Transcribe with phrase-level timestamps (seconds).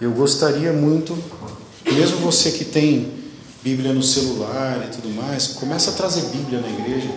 [0.00, 1.16] eu gostaria muito,
[1.84, 3.20] mesmo você que tem
[3.62, 7.10] Bíblia no celular e tudo mais, começa a trazer Bíblia na igreja.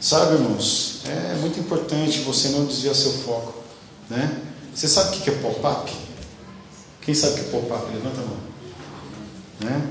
[0.00, 3.52] Sabe, irmãos, é muito importante você não desviar seu foco,
[4.08, 4.40] né?
[4.74, 5.92] Você sabe o que é pop-up?
[7.02, 7.92] Quem sabe o que é pop-up?
[7.92, 8.36] Levanta a mão.
[9.60, 9.88] Né?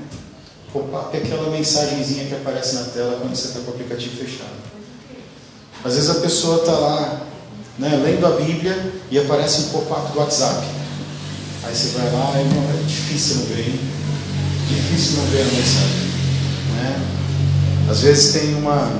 [0.72, 4.50] Pop-up é aquela mensagenzinha que aparece na tela quando você está com o aplicativo fechado.
[5.84, 7.26] Às vezes a pessoa está lá,
[7.78, 10.79] né, lendo a Bíblia e aparece um pop-up do WhatsApp.
[11.62, 13.80] Aí você vai lá e não, é difícil não ver, hein?
[14.68, 16.10] Difícil não ver a mensagem.
[16.74, 17.06] Né?
[17.90, 18.90] Às vezes tem uma,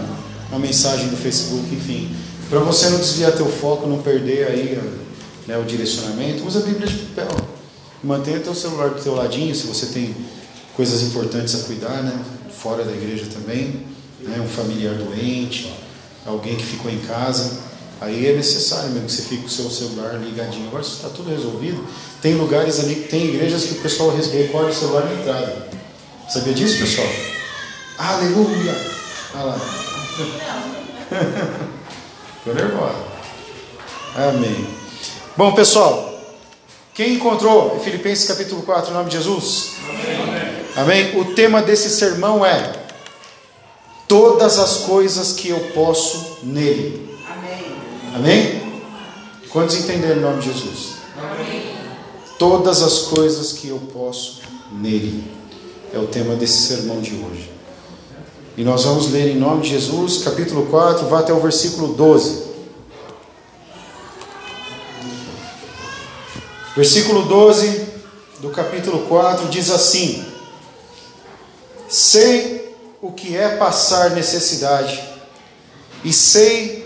[0.51, 2.15] uma mensagem do Facebook, enfim.
[2.51, 4.81] Para você não desviar teu foco, não perder aí
[5.47, 7.37] né, o direcionamento, usa a Bíblia de papel.
[8.03, 10.15] Mantenha teu celular do teu ladinho, se você tem
[10.77, 12.19] coisas importantes a cuidar, né?
[12.51, 13.87] Fora da igreja também,
[14.21, 14.41] né?
[14.41, 15.73] Um familiar doente,
[16.27, 17.70] alguém que ficou em casa.
[18.01, 20.69] Aí é necessário mesmo que você fique com o seu celular ligadinho.
[20.69, 21.87] Agora está tudo resolvido,
[22.23, 25.69] tem lugares ali, tem igrejas que o pessoal recorda o celular na entrada.
[26.29, 27.09] Sabia disso, pessoal?
[27.99, 28.75] Aleluia!
[29.35, 29.61] Olha lá.
[32.39, 33.11] Ficou nervoso.
[34.17, 34.67] Amém.
[35.37, 36.19] Bom, pessoal,
[36.95, 39.73] quem encontrou em Filipenses capítulo 4, em nome de Jesus?
[39.89, 40.67] Amém.
[40.77, 41.21] Amém.
[41.21, 42.81] O tema desse sermão é
[44.11, 47.10] Todas as coisas que eu posso nele.
[48.15, 48.61] Amém.
[49.51, 50.95] Quantos entenderam em nome de Jesus?
[51.17, 51.71] Amém.
[52.39, 54.41] Todas as coisas que eu posso
[54.73, 55.25] nele.
[55.93, 57.51] É o tema desse sermão de hoje.
[58.57, 62.51] E nós vamos ler em nome de Jesus, capítulo 4, vá até o versículo 12.
[66.77, 67.87] Versículo 12
[68.41, 70.25] do capítulo 4 diz assim:
[71.89, 75.03] Sei o que é passar necessidade,
[76.05, 76.80] e sei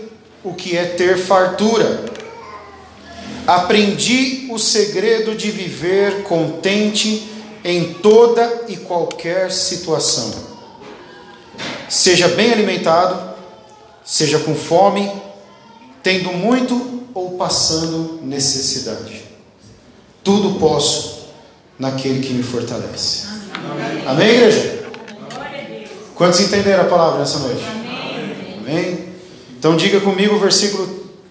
[0.45, 2.05] o que é ter fartura.
[3.47, 7.29] Aprendi o segredo de viver contente
[7.63, 10.31] em toda e qualquer situação.
[11.89, 13.33] Seja bem alimentado,
[14.03, 15.11] seja com fome,
[16.03, 19.23] tendo muito ou passando necessidade.
[20.23, 21.25] Tudo posso
[21.79, 23.25] naquele que me fortalece.
[23.53, 24.85] Amém, Amém igreja?
[26.13, 27.63] Quantos entenderam a palavra nessa noite?
[27.63, 28.57] Amém.
[28.59, 29.14] Amém?
[29.65, 30.87] Então diga comigo o versículo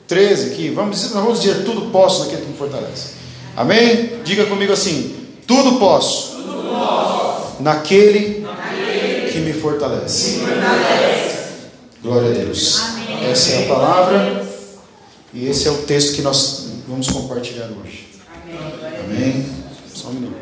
[0.08, 0.68] 13 aqui.
[0.70, 3.10] Vamos, vamos dizer tudo posso naquele que me fortalece.
[3.56, 4.22] Amém?
[4.24, 5.14] Diga comigo assim:
[5.46, 7.62] tudo posso, tudo posso.
[7.62, 10.38] Naquele, naquele, que me fortalece.
[10.38, 11.44] me fortalece.
[12.02, 12.80] Glória a Deus.
[12.80, 13.30] Amém.
[13.30, 14.46] Essa é a palavra
[15.32, 18.08] e esse é o texto que nós vamos compartilhar hoje.
[19.04, 19.48] Amém?
[19.94, 20.34] Só um minuto.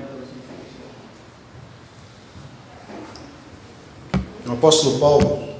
[4.46, 5.51] O apóstolo Paulo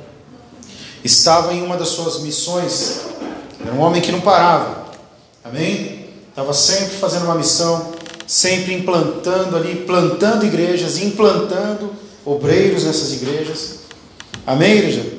[1.04, 3.00] estava em uma das suas missões,
[3.64, 4.86] era um homem que não parava,
[5.44, 6.08] amém?
[6.28, 7.92] Estava sempre fazendo uma missão,
[8.26, 11.92] sempre implantando ali, plantando igrejas, implantando
[12.24, 13.80] obreiros nessas igrejas,
[14.46, 15.12] amém, igreja?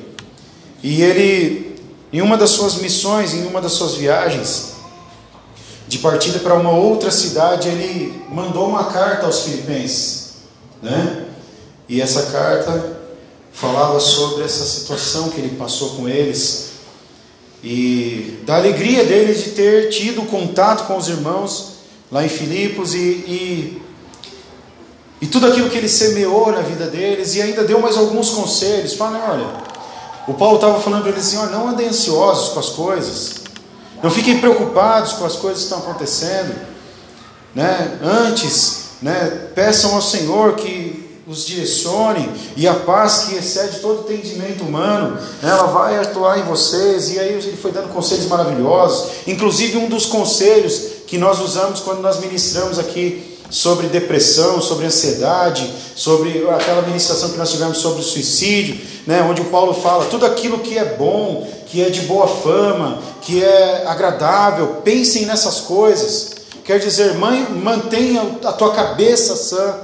[0.82, 1.76] E ele,
[2.12, 4.74] em uma das suas missões, em uma das suas viagens,
[5.86, 10.34] de partida para uma outra cidade, ele mandou uma carta aos filipenses,
[10.82, 11.26] né?
[11.88, 12.93] E essa carta
[13.54, 16.72] falava sobre essa situação que ele passou com eles
[17.62, 21.74] e da alegria dele de ter tido contato com os irmãos
[22.10, 23.82] lá em Filipos e, e,
[25.22, 28.94] e tudo aquilo que ele semeou na vida deles e ainda deu mais alguns conselhos.
[28.94, 29.46] Fala, olha,
[30.26, 33.34] o Paulo estava falando para eles assim: olha, não andem ansiosos com as coisas,
[34.02, 36.54] não fiquem preocupados com as coisas que estão acontecendo.
[37.54, 37.98] Né?
[38.02, 40.83] Antes, né, peçam ao Senhor que
[41.26, 47.12] os direcione e a paz que excede todo entendimento humano, ela vai atuar em vocês.
[47.12, 52.00] E aí ele foi dando conselhos maravilhosos, inclusive um dos conselhos que nós usamos quando
[52.00, 58.04] nós ministramos aqui sobre depressão, sobre ansiedade, sobre aquela ministração que nós tivemos sobre o
[58.04, 62.26] suicídio, né, onde o Paulo fala tudo aquilo que é bom, que é de boa
[62.26, 66.34] fama, que é agradável, pensem nessas coisas.
[66.64, 69.74] Quer dizer, mãe, mantenha a tua cabeça sã,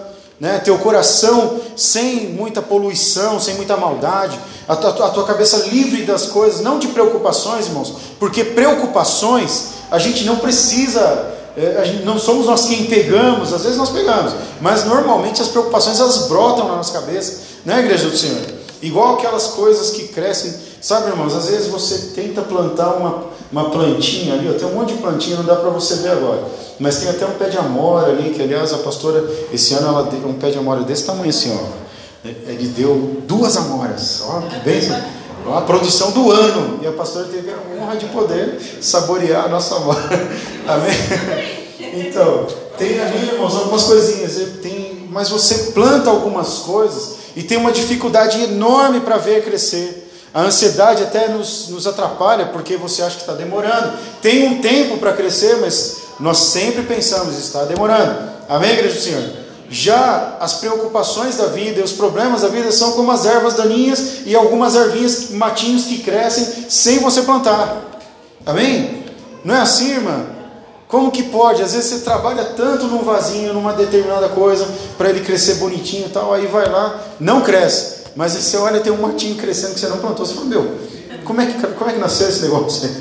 [0.41, 6.03] né, teu coração sem muita poluição, sem muita maldade, a tua, a tua cabeça livre
[6.03, 12.47] das coisas, não de preocupações, irmãos, porque preocupações a gente não precisa é, não somos
[12.47, 16.93] nós quem pegamos, às vezes nós pegamos, mas normalmente as preocupações elas brotam na nossa
[16.93, 18.41] cabeça, né, igreja do Senhor?
[18.81, 21.35] Igual aquelas coisas que crescem, sabe, irmãos?
[21.35, 25.37] Às vezes você tenta plantar uma, uma plantinha ali, ó, tem um monte de plantinha,
[25.37, 26.43] não dá para você ver agora,
[26.79, 30.03] mas tem até um pé de amora ali, que aliás a pastora, esse ano ela
[30.05, 31.81] deu um pé de amora desse tamanho assim, ó.
[32.23, 34.97] Ele deu duas amoras, ó, que bênção
[35.57, 36.81] a produção do ano.
[36.83, 39.97] E a pastora teve a honra de poder saborear a nossa amor.
[40.67, 42.07] Amém?
[42.07, 42.47] Então,
[42.77, 44.37] Tem ali, irmãos, algumas coisinhas.
[44.63, 50.10] Tem, mas você planta algumas coisas e tem uma dificuldade enorme para ver crescer.
[50.33, 53.99] A ansiedade até nos, nos atrapalha porque você acha que está demorando.
[54.23, 58.31] Tem um tempo para crescer, mas nós sempre pensamos, está demorando.
[58.49, 59.25] Amém, igreja do Senhor?
[59.69, 64.27] Já as preocupações da vida e os problemas da vida são como as ervas daninhas
[64.27, 67.83] e algumas ervinhas, matinhos que crescem sem você plantar.
[68.45, 69.05] Amém?
[69.45, 70.27] Não é assim, irmã?
[70.89, 71.63] Como que pode?
[71.63, 74.67] Às vezes você trabalha tanto num vasinho, numa determinada coisa,
[74.99, 78.00] para ele crescer bonitinho e tal, aí vai lá, não cresce.
[78.17, 80.79] Mas você olha, tem um matinho crescendo que você não plantou, você fala, meu,
[81.25, 82.97] como é que, como é que nasceu esse negócio aí?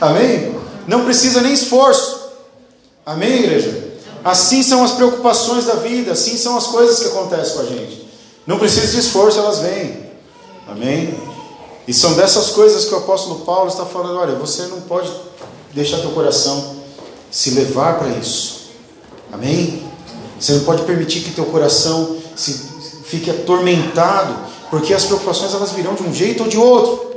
[0.00, 0.56] Amém?
[0.86, 2.18] Não precisa nem esforço.
[3.04, 3.88] Amém, igreja?
[4.24, 8.08] Assim são as preocupações da vida, assim são as coisas que acontecem com a gente.
[8.46, 10.08] Não precisa de esforço, elas vêm.
[10.66, 11.18] Amém?
[11.86, 15.10] E são dessas coisas que o apóstolo Paulo está falando: olha, você não pode
[15.72, 16.76] deixar teu coração
[17.30, 18.68] se levar para isso.
[19.32, 19.82] Amém?
[20.38, 22.67] Você não pode permitir que teu coração se
[23.08, 24.36] fique atormentado,
[24.70, 27.14] porque as preocupações elas virão de um jeito ou de outro.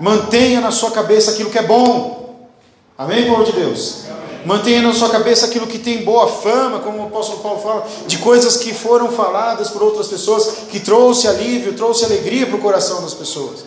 [0.00, 2.48] Mantenha na sua cabeça aquilo que é bom.
[2.96, 4.04] Amém, povo de Deus?
[4.46, 8.18] Mantenha na sua cabeça aquilo que tem boa fama, como o apóstolo Paulo fala, de
[8.18, 13.02] coisas que foram faladas por outras pessoas, que trouxe alívio, trouxe alegria para o coração
[13.02, 13.64] das pessoas.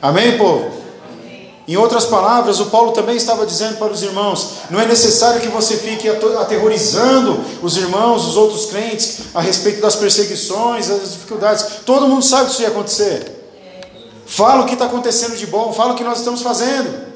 [0.00, 0.81] Amém, povo?
[1.66, 5.48] Em outras palavras, o Paulo também estava dizendo para os irmãos: não é necessário que
[5.48, 11.64] você fique aterrorizando os irmãos, os outros crentes, a respeito das perseguições, das dificuldades.
[11.86, 13.40] Todo mundo sabe que isso ia acontecer.
[14.26, 17.12] Fala o que está acontecendo de bom, fala o que nós estamos fazendo.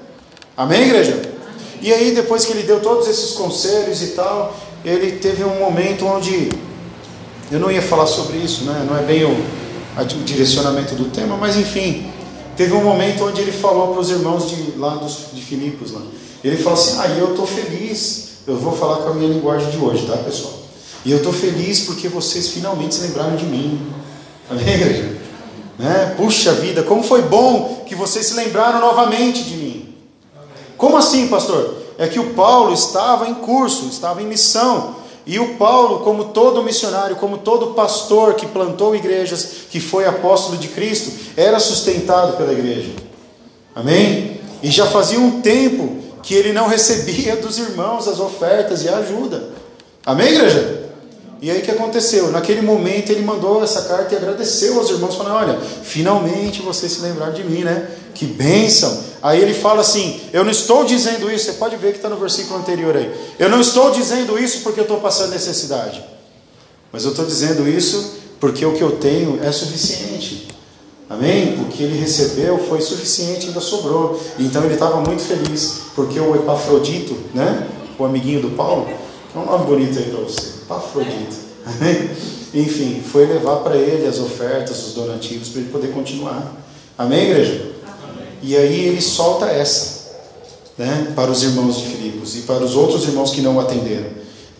[0.56, 1.20] Amém, igreja?
[1.80, 6.06] E aí, depois que ele deu todos esses conselhos e tal, ele teve um momento
[6.06, 6.50] onde.
[7.50, 8.84] Eu não ia falar sobre isso, né?
[8.88, 12.12] não é bem o, o direcionamento do tema, mas enfim.
[12.56, 15.92] Teve um momento onde ele falou para os irmãos de, lá dos, de Filipos.
[15.92, 16.00] Lá.
[16.42, 18.26] Ele falou assim: Ah, eu estou feliz.
[18.46, 20.54] Eu vou falar com a minha linguagem de hoje, tá, pessoal?
[21.04, 23.80] E eu estou feliz porque vocês finalmente se lembraram de mim.
[24.48, 25.18] Amém, igreja?
[25.78, 26.14] Né?
[26.16, 29.94] Puxa vida, como foi bom que vocês se lembraram novamente de mim.
[30.76, 31.74] Como assim, pastor?
[31.98, 34.96] É que o Paulo estava em curso, estava em missão.
[35.26, 40.56] E o Paulo, como todo missionário, como todo pastor que plantou igrejas, que foi apóstolo
[40.56, 42.92] de Cristo, era sustentado pela igreja.
[43.74, 44.40] Amém?
[44.62, 48.98] E já fazia um tempo que ele não recebia dos irmãos as ofertas e a
[48.98, 49.50] ajuda.
[50.04, 50.85] Amém, igreja?
[51.40, 52.30] E aí o que aconteceu?
[52.30, 57.00] Naquele momento ele mandou essa carta e agradeceu aos irmãos, falando: Olha, finalmente vocês se
[57.00, 57.90] lembraram de mim, né?
[58.14, 58.98] Que bênção!
[59.22, 62.16] Aí ele fala assim: Eu não estou dizendo isso, você pode ver que está no
[62.16, 63.12] versículo anterior aí.
[63.38, 66.02] Eu não estou dizendo isso porque eu estou passando necessidade,
[66.90, 70.48] mas eu estou dizendo isso porque o que eu tenho é suficiente.
[71.08, 71.60] Amém?
[71.60, 74.20] O que ele recebeu foi suficiente, ainda sobrou.
[74.38, 77.68] Então ele estava muito feliz, porque o Epafrodito, né?
[77.98, 78.88] O amiguinho do Paulo,
[79.34, 80.55] é um nome bonito aí para você.
[80.66, 81.36] Epafrodito.
[81.64, 82.10] Amém?
[82.52, 86.54] Enfim, foi levar para ele as ofertas, os donativos, para ele poder continuar.
[86.96, 87.72] Amém, igreja?
[87.84, 88.28] Amém.
[88.42, 90.06] E aí ele solta essa,
[90.76, 94.08] né, para os irmãos de Filipos e para os outros irmãos que não atenderam.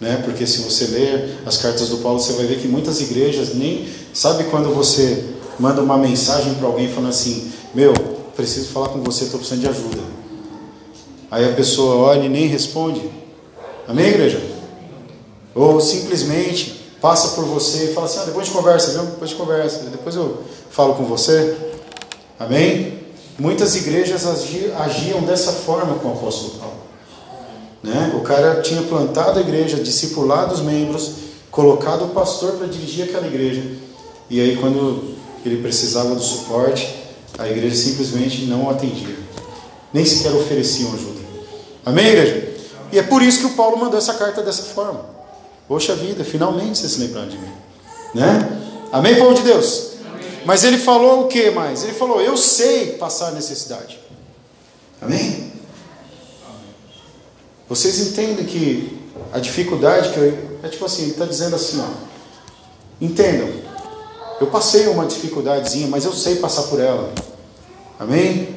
[0.01, 0.21] Né?
[0.25, 3.89] Porque se você ler as cartas do Paulo, você vai ver que muitas igrejas nem.
[4.13, 5.25] Sabe quando você
[5.59, 7.95] manda uma mensagem para alguém falando assim: Meu,
[8.37, 10.03] preciso falar com você, estou precisando de ajuda.
[11.31, 13.01] Aí a pessoa olha e nem responde.
[13.89, 14.56] Amém, igreja?
[15.57, 19.05] Ou simplesmente passa por você e fala assim: ah, depois de conversa, viu?
[19.05, 21.57] Depois de conversa, depois eu falo com você.
[22.39, 23.01] Amém?
[23.39, 24.27] Muitas igrejas
[24.79, 26.77] agiam dessa forma com o apóstolo Paulo.
[27.83, 28.13] Né?
[28.15, 31.13] O cara tinha plantado a igreja, discipulado os membros,
[31.51, 33.63] colocado o pastor para dirigir aquela igreja.
[34.29, 36.95] E aí, quando ele precisava do suporte,
[37.39, 39.17] a igreja simplesmente não atendia.
[39.93, 41.21] Nem sequer ofereciam ajuda.
[41.85, 42.57] Amém, igreja?
[42.93, 45.16] E é por isso que o Paulo mandou essa carta dessa forma.
[45.69, 47.53] Poxa vida, finalmente você se lembrou de mim.
[48.15, 48.63] Né?
[48.93, 49.93] Amém, povo de Deus?
[50.07, 50.43] Amém.
[50.45, 51.83] Mas ele falou o que mais?
[51.83, 53.99] Ele falou: Eu sei passar necessidade.
[55.01, 55.53] Amém?
[57.69, 58.97] Vocês entendem que
[59.33, 60.57] a dificuldade que eu.
[60.63, 62.07] É tipo assim, ele está dizendo assim: ó,
[63.01, 63.49] Entendam,
[64.41, 67.13] eu passei uma dificuldadezinha, mas eu sei passar por ela.
[67.99, 68.56] Amém?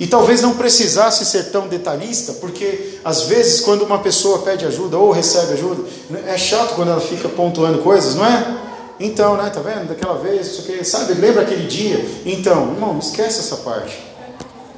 [0.00, 4.96] E talvez não precisasse ser tão detalhista, porque às vezes quando uma pessoa pede ajuda
[4.96, 5.84] ou recebe ajuda,
[6.26, 8.56] é chato quando ela fica pontuando coisas, não é?
[8.98, 9.88] Então, né, tá vendo?
[9.88, 11.12] Daquela vez, isso aqui, sabe?
[11.12, 12.02] Lembra aquele dia?
[12.24, 13.98] Então, irmão, esquece essa parte.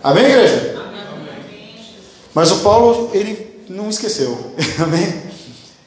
[0.03, 0.83] Amém, igreja?
[2.35, 4.37] Mas o Paulo, ele não esqueceu.
[4.83, 5.23] Amém?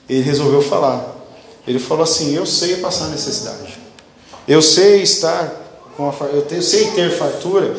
[0.08, 1.14] Ele resolveu falar.
[1.68, 3.78] Ele falou assim: Eu sei passar necessidade.
[4.48, 5.52] Eu sei estar
[5.98, 6.14] com a
[6.52, 7.76] eu sei ter fartura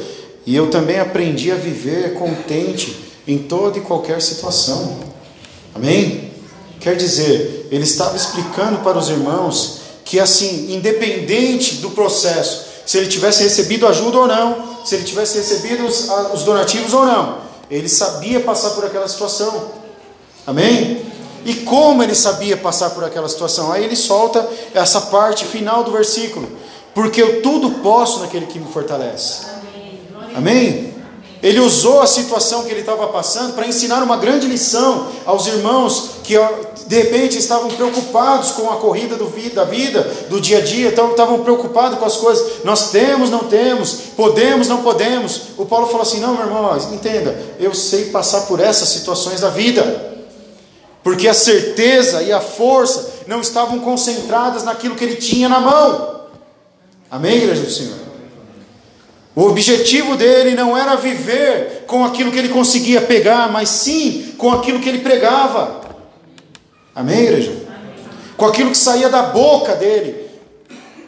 [0.47, 4.97] e eu também aprendi a viver contente em toda e qualquer situação.
[5.75, 6.31] Amém?
[6.79, 13.09] Quer dizer, ele estava explicando para os irmãos que, assim, independente do processo, se ele
[13.09, 17.39] tivesse recebido ajuda ou não, se ele tivesse recebido os, os donativos ou não,
[17.69, 19.73] ele sabia passar por aquela situação.
[20.47, 21.05] Amém?
[21.45, 23.73] E como ele sabia passar por aquela situação?
[23.73, 26.49] Aí ele solta essa parte final do versículo.
[26.95, 29.56] Porque eu tudo posso naquele que me fortalece.
[30.37, 30.95] Amém?
[31.43, 36.17] Ele usou a situação que ele estava passando para ensinar uma grande lição aos irmãos
[36.25, 36.35] que
[36.87, 39.17] de repente estavam preocupados com a corrida
[39.55, 42.65] da vida, do dia a dia, então estavam preocupados com as coisas.
[42.65, 45.43] Nós temos, não temos, podemos, não podemos.
[45.57, 49.51] O Paulo falou assim: não, meu irmão, entenda, eu sei passar por essas situações da
[49.51, 50.15] vida,
[51.03, 56.23] porque a certeza e a força não estavam concentradas naquilo que ele tinha na mão.
[57.11, 58.06] Amém, igreja do Senhor?
[59.37, 64.51] O objetivo dele não era viver com aquilo que ele conseguia pegar, mas sim com
[64.51, 65.83] aquilo que ele pregava.
[66.95, 67.53] Amém, igreja?
[68.35, 70.26] Com aquilo que saía da boca dele.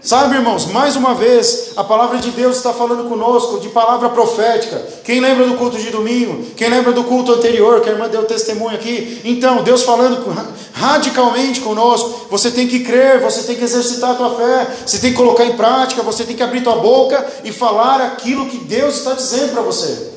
[0.00, 4.80] Sabe, irmãos, mais uma vez, a palavra de Deus está falando conosco de palavra profética.
[5.04, 6.44] Quem lembra do culto de domingo?
[6.56, 9.20] Quem lembra do culto anterior, que a irmã deu testemunho aqui?
[9.24, 10.24] Então, Deus falando
[10.72, 12.28] radicalmente conosco.
[12.30, 15.44] Você tem que crer, você tem que exercitar a tua fé, você tem que colocar
[15.44, 19.52] em prática, você tem que abrir tua boca e falar aquilo que Deus está dizendo
[19.52, 20.12] para você.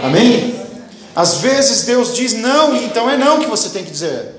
[0.00, 0.04] Amém.
[0.04, 0.60] Amém?
[1.16, 4.37] Às vezes Deus diz não, então é não que você tem que dizer.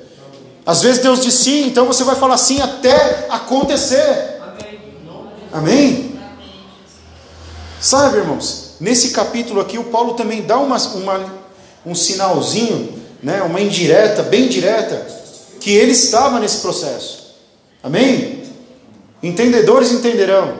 [0.70, 4.40] Às vezes Deus diz sim, então você vai falar sim até acontecer.
[5.52, 6.16] Amém?
[7.82, 11.26] Sabe, irmãos, nesse capítulo aqui o Paulo também dá uma, uma,
[11.84, 15.08] um sinalzinho, né, uma indireta, bem direta,
[15.60, 17.34] que ele estava nesse processo.
[17.82, 18.44] Amém?
[19.24, 20.54] Entendedores entenderão,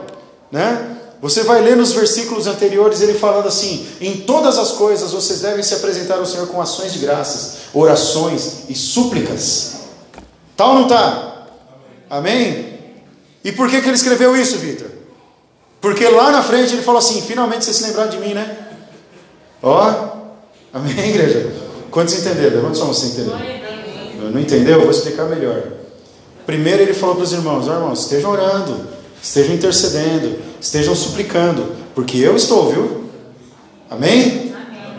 [0.50, 0.96] né?
[1.22, 5.62] Você vai ler nos versículos anteriores ele falando assim: em todas as coisas vocês devem
[5.62, 9.78] se apresentar ao Senhor com ações de graças, orações e súplicas
[10.60, 11.46] Tá ou não está?
[12.10, 12.78] Amém?
[13.42, 14.88] E por que, que ele escreveu isso, Vitor?
[15.80, 18.58] Porque lá na frente ele falou assim: finalmente vocês se lembraram de mim, né?
[19.62, 19.90] Ó,
[20.70, 21.50] amém, igreja?
[21.90, 22.56] Quantos entenderam?
[22.56, 23.38] Levanta só você entendeu.
[24.30, 24.74] Não entendeu?
[24.74, 25.62] Eu vou explicar melhor.
[26.44, 28.86] Primeiro ele falou para os irmãos: ó, irmãos, estejam orando,
[29.22, 33.08] estejam intercedendo, estejam suplicando, porque eu estou, viu?
[33.88, 34.54] Amém?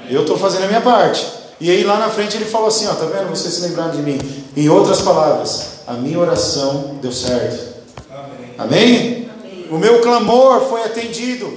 [0.10, 1.24] Eu estou fazendo a minha parte.
[1.60, 3.30] E aí lá na frente ele falou assim: ó, tá vendo?
[3.30, 4.41] Vocês se lembraram de mim.
[4.56, 7.76] Em outras palavras, a minha oração deu certo.
[8.10, 8.56] Amém?
[8.58, 9.30] Amém?
[9.40, 9.68] Amém.
[9.72, 11.52] O meu clamor foi atendido.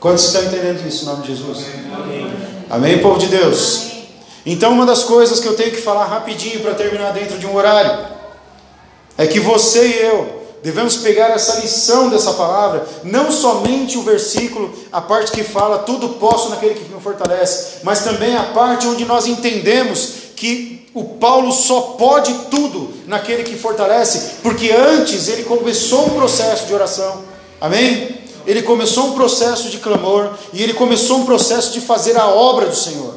[0.00, 1.66] Quantos estão entendendo isso em nome de Jesus?
[1.94, 2.26] Amém,
[2.68, 3.92] Amém povo de Deus?
[4.44, 7.54] Então, uma das coisas que eu tenho que falar rapidinho para terminar dentro de um
[7.54, 8.06] horário
[9.16, 14.74] é que você e eu Devemos pegar essa lição dessa palavra, não somente o versículo,
[14.90, 19.04] a parte que fala tudo posso naquele que me fortalece, mas também a parte onde
[19.04, 26.06] nós entendemos que o Paulo só pode tudo naquele que fortalece, porque antes ele começou
[26.06, 27.22] um processo de oração.
[27.60, 28.22] Amém?
[28.46, 32.66] Ele começou um processo de clamor e ele começou um processo de fazer a obra
[32.66, 33.14] do Senhor.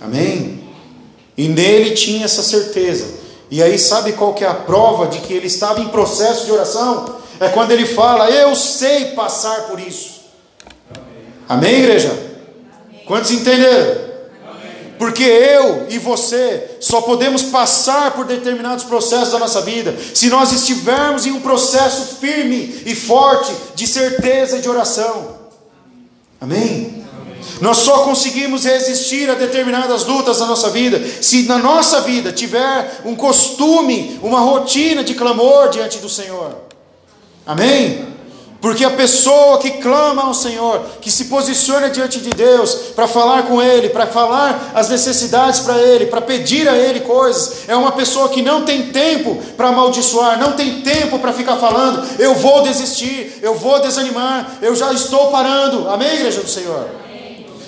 [0.00, 0.62] Amém?
[1.36, 5.34] E nele tinha essa certeza e aí, sabe qual que é a prova de que
[5.34, 7.16] ele estava em processo de oração?
[7.38, 10.22] É quando ele fala: Eu sei passar por isso.
[11.46, 12.08] Amém, Amém igreja?
[12.08, 13.04] Amém.
[13.04, 14.11] Quantos entenderam?
[15.02, 15.06] Amém.
[15.06, 20.52] Porque eu e você só podemos passar por determinados processos da nossa vida se nós
[20.52, 25.40] estivermos em um processo firme e forte de certeza e de oração.
[26.40, 27.02] Amém?
[27.60, 33.02] Nós só conseguimos resistir a determinadas lutas da nossa vida se na nossa vida tiver
[33.04, 36.56] um costume, uma rotina de clamor diante do Senhor.
[37.46, 38.06] Amém?
[38.62, 43.42] Porque a pessoa que clama ao Senhor, que se posiciona diante de Deus para falar
[43.42, 47.90] com Ele, para falar as necessidades para Ele, para pedir a Ele coisas, é uma
[47.90, 52.62] pessoa que não tem tempo para amaldiçoar, não tem tempo para ficar falando, eu vou
[52.62, 55.88] desistir, eu vou desanimar, eu já estou parando.
[55.88, 56.88] Amém, igreja do Senhor?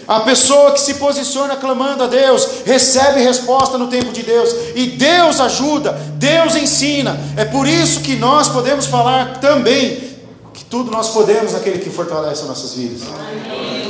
[0.07, 4.87] A pessoa que se posiciona clamando a Deus, recebe resposta no tempo de Deus, e
[4.87, 7.19] Deus ajuda, Deus ensina.
[7.37, 10.14] É por isso que nós podemos falar também
[10.75, 13.03] tudo nós podemos naquele que fortalece as nossas vidas.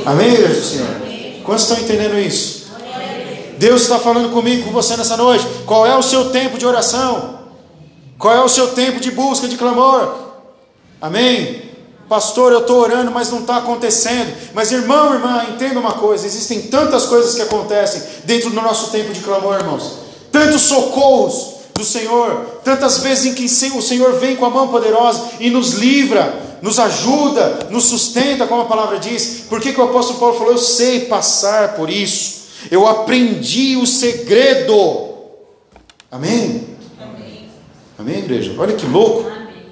[0.04, 1.42] Amém, igreja do Senhor?
[1.42, 2.66] Quantos estão entendendo isso?
[3.56, 5.46] Deus está falando comigo, com você nessa noite.
[5.64, 7.38] Qual é o seu tempo de oração?
[8.18, 10.14] Qual é o seu tempo de busca, de clamor?
[11.00, 11.70] Amém?
[12.06, 14.36] Pastor, eu estou orando, mas não está acontecendo.
[14.52, 19.10] Mas irmão, irmã, entenda uma coisa: existem tantas coisas que acontecem dentro do nosso tempo
[19.10, 20.00] de clamor, irmãos.
[20.30, 25.22] Tantos socorros do Senhor, tantas vezes em que o Senhor vem com a mão poderosa
[25.40, 29.44] e nos livra, nos ajuda, nos sustenta, como a palavra diz.
[29.50, 30.52] Por que, que o apóstolo Paulo falou?
[30.52, 35.12] Eu sei passar por isso, eu aprendi o segredo.
[36.10, 36.66] Amém?
[36.98, 37.50] Amém,
[37.98, 38.54] Amém igreja?
[38.56, 39.28] Olha que louco.
[39.28, 39.66] Amém.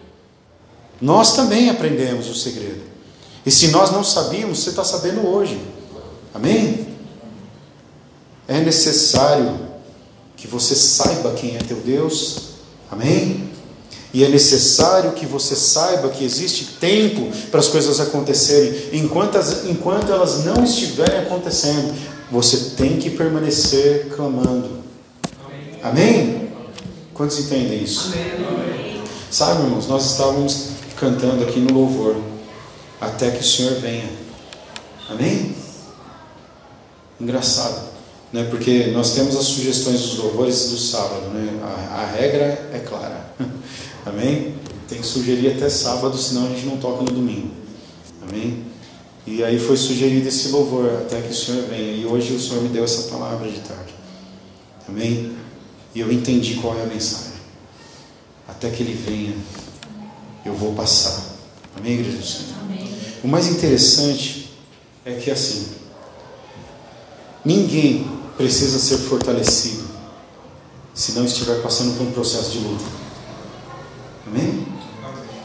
[1.00, 2.82] Nós também aprendemos o segredo.
[3.46, 5.58] E se nós não sabíamos, você está sabendo hoje.
[6.34, 6.88] Amém?
[8.46, 9.58] É necessário
[10.36, 12.50] que você saiba quem é teu Deus.
[12.90, 13.50] Amém?
[14.14, 18.90] E é necessário que você saiba que existe tempo para as coisas acontecerem.
[18.92, 21.94] Enquanto, as, enquanto elas não estiverem acontecendo,
[22.30, 24.82] você tem que permanecer clamando.
[25.82, 25.82] Amém?
[25.82, 26.48] Amém?
[27.14, 28.12] Quantos entendem isso?
[28.12, 29.02] Amém.
[29.30, 30.66] Sabe, irmãos, nós estávamos
[31.00, 32.16] cantando aqui no louvor,
[33.00, 34.10] até que o Senhor venha.
[35.08, 35.56] Amém?
[37.18, 37.88] Engraçado,
[38.30, 38.46] né?
[38.50, 41.60] Porque nós temos as sugestões dos louvores do sábado, né?
[41.62, 43.21] A, a regra é clara.
[44.04, 44.54] Amém?
[44.88, 47.50] Tem que sugerir até sábado, senão a gente não toca no domingo.
[48.28, 48.64] Amém?
[49.26, 51.92] E aí foi sugerido esse louvor até que o Senhor venha.
[51.92, 53.94] E hoje o Senhor me deu essa palavra de tarde.
[54.88, 55.32] Amém?
[55.94, 57.32] E eu entendi qual é a mensagem.
[58.48, 59.34] Até que ele venha,
[60.44, 61.22] eu vou passar.
[61.76, 62.54] Amém, igreja do Senhor?
[62.62, 62.88] Amém.
[63.22, 64.52] O mais interessante
[65.04, 65.68] é que assim,
[67.44, 68.06] ninguém
[68.36, 69.84] precisa ser fortalecido
[70.94, 73.01] se não estiver passando por um processo de luta.
[74.26, 74.66] Amém?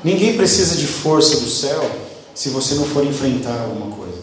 [0.04, 1.90] Ninguém precisa de força do céu
[2.34, 4.22] se você não for enfrentar alguma coisa.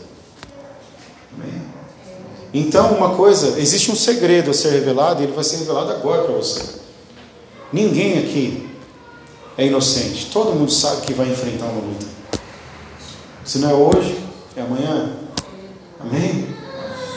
[1.35, 1.63] Amém?
[2.53, 6.23] Então, uma coisa, existe um segredo a ser revelado e ele vai ser revelado agora
[6.23, 6.63] para você.
[7.73, 8.71] Ninguém aqui
[9.59, 10.27] é inocente.
[10.27, 12.07] Todo mundo sabe que vai enfrentar uma luta.
[13.45, 14.17] Se não é hoje,
[14.57, 15.11] é amanhã.
[16.01, 16.47] Amém?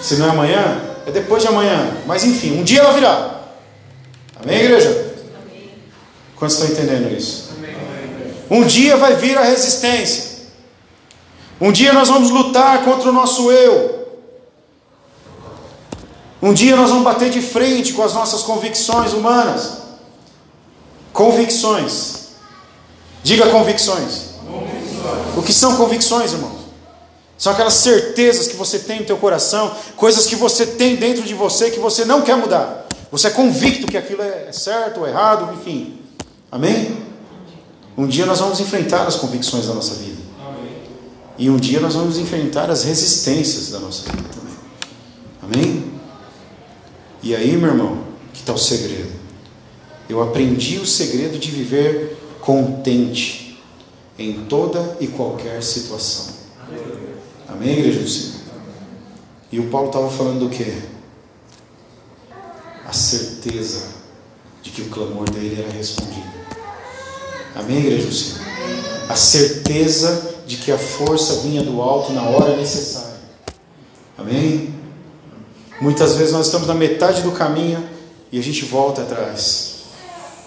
[0.01, 1.98] Se não é amanhã, é depois de amanhã.
[2.08, 3.44] Mas enfim, um dia ela virá.
[4.41, 5.06] Amém, igreja?
[6.38, 7.50] Quantos estão entendendo isso?
[8.50, 10.38] Um dia vai vir a resistência.
[11.60, 13.98] Um dia nós vamos lutar contra o nosso eu.
[16.41, 19.79] Um dia nós vamos bater de frente com as nossas convicções humanas.
[21.12, 22.27] Convicções.
[23.23, 24.36] Diga convicções.
[24.45, 25.38] convicções.
[25.38, 26.67] O que são convicções, irmãos?
[27.38, 31.34] São aquelas certezas que você tem no teu coração, coisas que você tem dentro de
[31.34, 32.86] você que você não quer mudar.
[33.12, 36.07] Você é convicto que aquilo é certo ou errado, enfim.
[36.51, 36.97] Amém?
[37.97, 40.21] Um dia nós vamos enfrentar as convicções da nossa vida.
[41.38, 44.55] E um dia nós vamos enfrentar as resistências da nossa vida também.
[45.41, 45.91] Amém?
[47.21, 49.12] E aí, meu irmão, que está o segredo?
[50.10, 53.60] Eu aprendi o segredo de viver contente
[54.17, 56.33] em toda e qualquer situação.
[57.47, 58.38] Amém, igreja do Senhor?
[59.51, 60.81] E o Paulo estava falando do que?
[62.86, 63.95] A certeza
[64.62, 66.37] de que o clamor dele era respondido.
[67.58, 68.48] Amém, igreja do Senhor?
[69.10, 73.17] A certeza de que a força vinha do alto na hora necessária.
[74.15, 74.76] Amém?
[75.82, 77.84] Muitas vezes nós estamos na metade do caminho
[78.32, 79.78] e a gente volta atrás.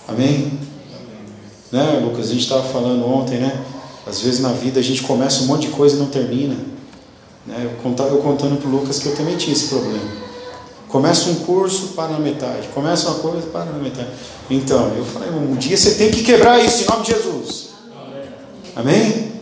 [0.07, 0.53] Amém?
[1.73, 2.27] Né, Lucas?
[2.27, 3.61] A gente estava falando ontem, né?
[4.07, 6.55] Às vezes na vida a gente começa um monte de coisa e não termina.
[7.45, 7.57] Né?
[7.65, 10.30] Eu, eu contando para o Lucas que eu também tinha esse problema.
[10.91, 12.69] Começa um curso, para na metade.
[12.75, 14.09] Começa uma coisa, para na metade.
[14.51, 17.69] Então, eu falei, um dia você tem que quebrar isso em nome de Jesus.
[18.75, 19.33] Amém?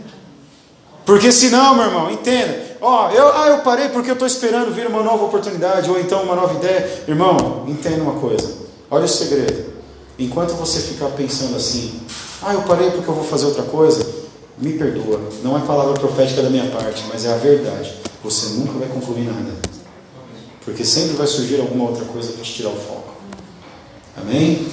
[1.07, 2.69] Porque senão, meu irmão, entenda.
[2.83, 6.23] Ó, eu, ah, eu parei porque eu estou esperando vir uma nova oportunidade ou então
[6.23, 7.03] uma nova ideia.
[7.09, 8.53] Irmão, entenda uma coisa.
[8.91, 9.73] Olha o segredo.
[10.19, 11.99] Enquanto você ficar pensando assim,
[12.43, 14.07] ah, eu parei porque eu vou fazer outra coisa,
[14.59, 15.19] me perdoa.
[15.43, 17.95] Não é palavra profética da minha parte, mas é a verdade.
[18.23, 19.78] Você nunca vai concluir nada.
[20.69, 23.15] Porque sempre vai surgir alguma outra coisa para te tirar o foco.
[24.15, 24.69] Amém?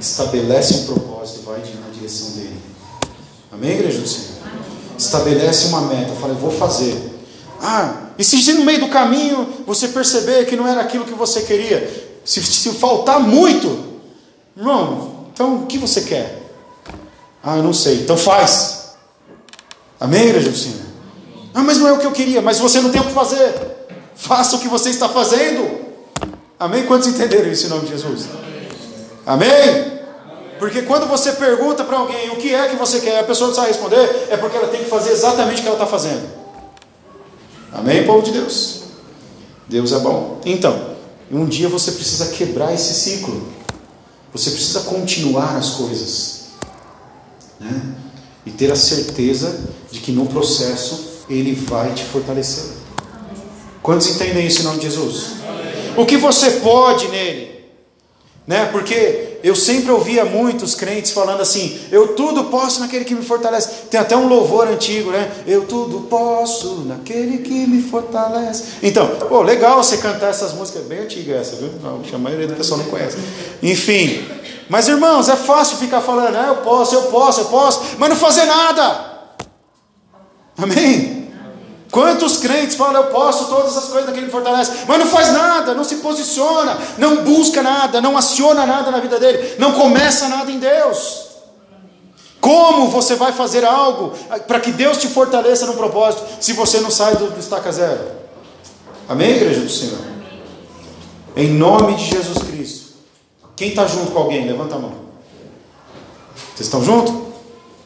[0.00, 2.56] Estabelece um propósito, vai na direção dele.
[3.50, 4.32] Amém, igreja do Senhor?
[4.96, 6.96] estabelece uma meta, fala, eu vou fazer.
[7.60, 11.42] Ah, e se no meio do caminho você perceber que não era aquilo que você
[11.42, 14.00] queria, se, se faltar muito,
[14.56, 16.40] irmão, então o que você quer?
[17.42, 18.92] Ah, eu não sei, então faz.
[19.98, 20.82] Amém, igreja do Senhor?
[21.52, 23.81] Ah, mas não é o que eu queria, mas você não tem o que fazer.
[24.22, 25.80] Faça o que você está fazendo.
[26.56, 26.86] Amém?
[26.86, 28.28] Quantos entenderam isso em nome de Jesus?
[29.26, 29.50] Amém?
[30.60, 33.54] Porque quando você pergunta para alguém o que é que você quer, a pessoa não
[33.56, 36.22] sabe responder, é porque ela tem que fazer exatamente o que ela está fazendo.
[37.72, 38.82] Amém, povo de Deus?
[39.68, 40.40] Deus é bom.
[40.44, 40.94] Então,
[41.28, 43.42] um dia você precisa quebrar esse ciclo.
[44.32, 46.42] Você precisa continuar as coisas.
[47.58, 47.94] Né?
[48.46, 49.58] E ter a certeza
[49.90, 52.82] de que no processo Ele vai te fortalecer.
[53.82, 55.32] Quantos entendem isso em nome de Jesus?
[55.96, 57.52] O que você pode nele?
[58.46, 58.66] Né?
[58.66, 63.86] Porque eu sempre ouvia muitos crentes falando assim: eu tudo posso naquele que me fortalece.
[63.90, 65.30] Tem até um louvor antigo, né?
[65.46, 68.64] Eu tudo posso naquele que me fortalece.
[68.82, 71.70] Então, pô, legal você cantar essas músicas, bem antiga essa, viu?
[72.12, 73.16] A maioria do pessoal não conhece.
[73.62, 74.24] Enfim,
[74.68, 78.16] mas irmãos, é fácil ficar falando, ah, eu posso, eu posso, eu posso, mas não
[78.16, 79.12] fazer nada.
[80.56, 81.21] Amém?
[81.92, 85.74] Quantos crentes falam, eu posso todas as coisas daquele que fortalece, mas não faz nada,
[85.74, 90.50] não se posiciona, não busca nada, não aciona nada na vida dele, não começa nada
[90.50, 91.26] em Deus.
[92.40, 94.14] Como você vai fazer algo
[94.48, 98.00] para que Deus te fortaleça no propósito, se você não sai do, do estaca zero?
[99.06, 100.00] Amém, igreja do Senhor?
[101.36, 102.94] Em nome de Jesus Cristo.
[103.54, 104.46] Quem está junto com alguém?
[104.46, 104.94] Levanta a mão.
[106.54, 107.14] Vocês estão juntos?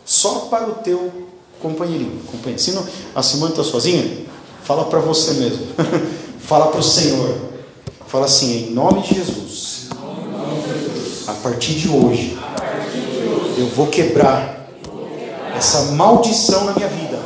[0.04, 1.25] Só para o teu
[1.60, 2.58] companheirinho, companheirinho.
[2.58, 4.26] Se não, a Simone está sozinha,
[4.62, 5.66] fala para você mesmo.
[6.40, 7.36] fala para o Senhor.
[8.06, 9.88] Fala assim, em nome de Jesus.
[11.26, 12.38] A partir de hoje,
[13.58, 14.68] eu vou quebrar
[15.56, 17.18] essa maldição na minha vida.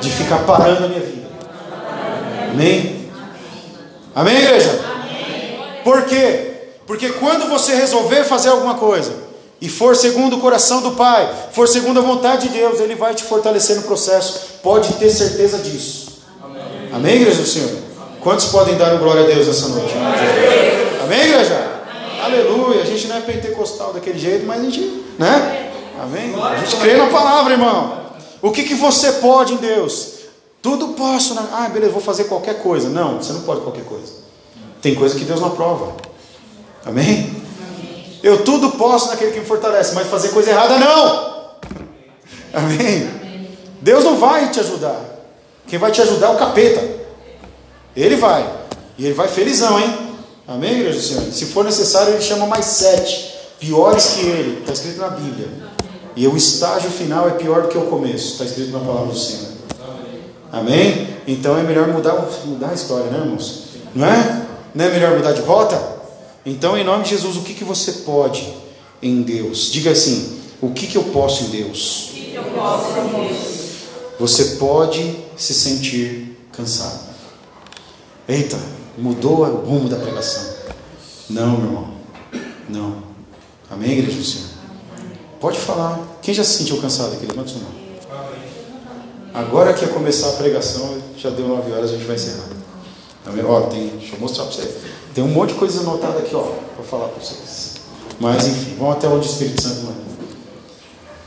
[0.00, 1.26] De ficar parando a minha vida.
[2.52, 3.10] Amém?
[4.14, 4.80] Amém, igreja?
[5.82, 6.52] Por quê?
[6.86, 9.25] Porque quando você resolver fazer alguma coisa,
[9.60, 13.14] e for segundo o coração do Pai, for segundo a vontade de Deus, Ele vai
[13.14, 14.58] te fortalecer no processo.
[14.62, 16.18] Pode ter certeza disso.
[16.42, 17.70] Amém, Amém igreja do Senhor?
[18.20, 19.94] Quantos podem dar glória a Deus essa noite?
[19.94, 21.54] Amém, Amém igreja?
[21.54, 22.20] Amém.
[22.20, 22.82] Aleluia.
[22.82, 25.70] A gente não é pentecostal daquele jeito, mas a gente, né?
[26.02, 26.34] Amém?
[26.34, 28.06] A gente crê na palavra, irmão.
[28.42, 30.16] O que, que você pode em Deus?
[30.60, 31.34] Tudo posso.
[31.34, 31.46] Né?
[31.52, 32.90] Ah, beleza, vou fazer qualquer coisa.
[32.90, 34.12] Não, você não pode qualquer coisa.
[34.82, 35.94] Tem coisa que Deus não aprova.
[36.84, 37.45] Amém?
[38.22, 41.36] Eu tudo posso naquele que me fortalece, mas fazer coisa errada não.
[42.52, 43.48] Amém?
[43.80, 45.00] Deus não vai te ajudar.
[45.66, 46.82] Quem vai te ajudar é o capeta.
[47.94, 48.48] Ele vai.
[48.98, 49.98] E ele vai felizão, hein?
[50.48, 51.32] Amém, igreja do Senhor?
[51.32, 54.60] Se for necessário, ele chama mais sete, piores que ele.
[54.60, 55.48] Está escrito na Bíblia.
[56.14, 58.32] E o estágio final é pior do que o começo.
[58.32, 59.52] Está escrito na palavra do Senhor.
[60.52, 61.08] Amém?
[61.26, 63.64] Então é melhor mudar, mudar a história, né, irmãos?
[63.94, 64.46] Não é?
[64.74, 65.76] Não é melhor mudar de rota?
[66.46, 68.54] Então, em nome de Jesus, o que, que você pode
[69.02, 69.68] em Deus?
[69.72, 72.10] Diga assim: o que, que eu posso em Deus?
[72.10, 73.56] O que, que eu posso em Deus?
[74.20, 77.00] Você pode se sentir cansado.
[78.28, 78.58] Eita,
[78.96, 80.54] mudou o rumo da pregação.
[81.28, 81.94] Não, meu irmão.
[82.68, 83.02] Não.
[83.68, 84.48] Amém, igreja do Senhor?
[85.40, 86.00] Pode falar.
[86.22, 87.26] Quem já se sentiu cansado aqui?
[87.26, 87.72] Levanta sua mão.
[89.34, 92.48] Agora que ia começar a pregação, já deu nove horas, a gente vai encerrar.
[93.26, 93.44] Amém?
[93.44, 94.95] Ó, tem, deixa eu mostrar para você.
[95.16, 97.76] Tem um monte de coisa anotada aqui, ó, para falar para vocês.
[98.20, 99.96] Mas enfim, vamos até onde o Espírito Santo manda.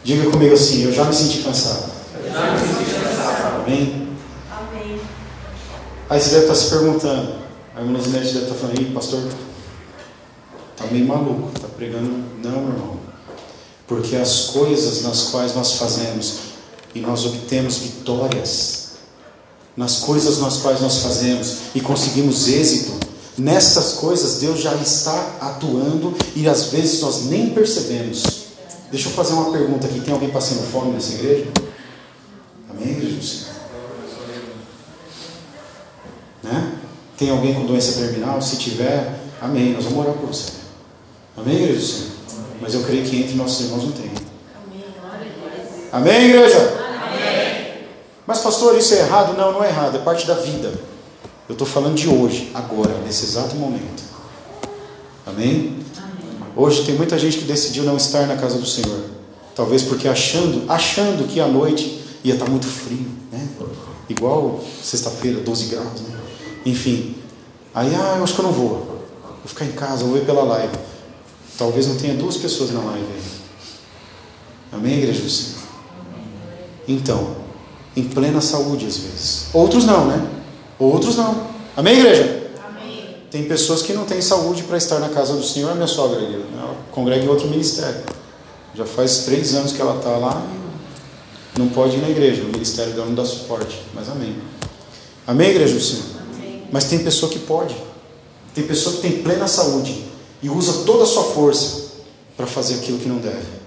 [0.04, 1.90] Diga comigo assim, eu já me senti cansado.
[2.24, 3.64] Eu já me senti cansado.
[3.64, 4.08] Amém?
[4.52, 5.02] Amém.
[6.08, 7.34] Aí você deve estar se perguntando,
[7.76, 9.24] a irmã Zinete deve estar falando, Ih, pastor,
[10.78, 12.12] tá meio maluco, tá pregando.
[12.44, 13.00] Não, meu irmão.
[13.88, 16.42] Porque as coisas nas quais nós fazemos
[16.94, 18.90] e nós obtemos vitórias,
[19.76, 23.09] nas coisas nas quais nós fazemos e conseguimos êxito,
[23.40, 28.48] Nestas coisas Deus já está atuando e às vezes nós nem percebemos.
[28.92, 31.48] Deixa eu fazer uma pergunta aqui: tem alguém passando fome nessa igreja?
[32.70, 33.56] Amém, igreja do Senhor?
[36.44, 36.74] Né?
[37.18, 38.42] Tem alguém com doença terminal?
[38.42, 40.52] Se tiver, amém, nós vamos orar por você.
[41.38, 42.12] Amém, igreja do Senhor?
[42.60, 44.12] Mas eu creio que entre nossos irmãos não tem.
[45.94, 46.58] Amém, igreja?
[46.58, 47.86] Amém.
[48.28, 49.38] Mas, pastor, isso é errado?
[49.38, 50.74] Não, não é errado, é parte da vida.
[51.50, 54.04] Eu estou falando de hoje, agora, nesse exato momento.
[55.26, 55.80] Amém?
[56.56, 59.06] Hoje tem muita gente que decidiu não estar na casa do Senhor.
[59.56, 63.48] Talvez porque achando, achando que à noite ia estar muito frio, né?
[64.08, 66.20] Igual sexta-feira, 12 graus, né?
[66.68, 67.16] Enfim.
[67.74, 69.08] Aí, ah, eu acho que eu não vou.
[69.24, 70.78] Vou ficar em casa, vou ver pela live.
[71.58, 73.24] Talvez não tenha duas pessoas na live aí.
[74.72, 75.64] Amém, igreja do Senhor?
[76.88, 77.38] Então,
[77.98, 79.48] em plena saúde às vezes.
[79.52, 80.39] Outros não, né?
[80.80, 81.48] Outros não.
[81.76, 82.50] Amém, igreja?
[82.66, 83.16] Amém.
[83.30, 85.76] Tem pessoas que não têm saúde para estar na casa do Senhor.
[85.76, 88.02] Minha sogra, ela congrega em outro ministério.
[88.74, 90.42] Já faz três anos que ela está lá
[91.54, 92.44] e não pode ir na igreja.
[92.44, 93.78] O ministério dela não dá suporte.
[93.94, 94.36] Mas amém.
[95.28, 96.06] Amém, igreja do Senhor?
[96.34, 96.64] Amém.
[96.72, 97.76] Mas tem pessoa que pode.
[98.56, 100.06] Tem pessoa que tem plena saúde
[100.42, 101.90] e usa toda a sua força
[102.38, 103.60] para fazer aquilo que não deve.